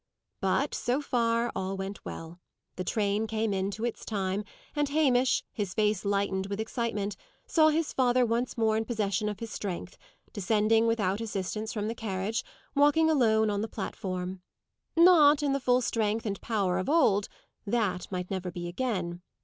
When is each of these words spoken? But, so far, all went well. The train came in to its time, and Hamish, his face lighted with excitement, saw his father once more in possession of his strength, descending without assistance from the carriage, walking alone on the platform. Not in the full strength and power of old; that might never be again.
But, 0.39 0.73
so 0.73 0.99
far, 0.99 1.51
all 1.55 1.77
went 1.77 2.03
well. 2.03 2.39
The 2.75 2.83
train 2.83 3.27
came 3.27 3.53
in 3.53 3.69
to 3.69 3.85
its 3.85 4.03
time, 4.03 4.43
and 4.75 4.89
Hamish, 4.89 5.43
his 5.53 5.75
face 5.75 6.03
lighted 6.03 6.47
with 6.47 6.59
excitement, 6.59 7.15
saw 7.45 7.67
his 7.69 7.93
father 7.93 8.25
once 8.25 8.57
more 8.57 8.75
in 8.75 8.85
possession 8.85 9.29
of 9.29 9.39
his 9.39 9.51
strength, 9.51 9.99
descending 10.33 10.87
without 10.87 11.21
assistance 11.21 11.71
from 11.71 11.87
the 11.87 11.93
carriage, 11.93 12.43
walking 12.73 13.11
alone 13.11 13.51
on 13.51 13.61
the 13.61 13.67
platform. 13.67 14.41
Not 14.97 15.43
in 15.43 15.53
the 15.53 15.59
full 15.59 15.81
strength 15.81 16.25
and 16.25 16.41
power 16.41 16.79
of 16.79 16.89
old; 16.89 17.27
that 17.67 18.11
might 18.11 18.31
never 18.31 18.49
be 18.49 18.67
again. 18.67 19.21